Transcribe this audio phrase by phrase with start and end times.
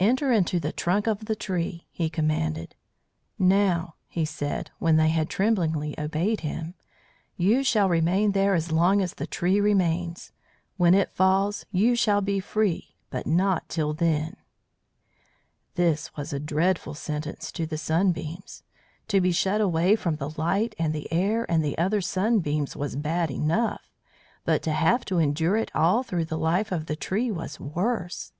[0.00, 2.74] "Enter into the trunk of the tree," he commanded.
[3.38, 6.74] "Now," he said, when they had tremblingly obeyed him,
[7.36, 10.32] "you shall remain there as long as the tree remains.
[10.78, 14.34] When it falls you shall be free, but not till then."
[15.76, 18.64] This was a dreadful sentence to the Sunbeams.
[19.06, 22.96] To be shut away from the light and the air and the other Sunbeams was
[22.96, 23.92] bad enough,
[24.44, 28.32] but to have to endure it all through the life of the tree was worse.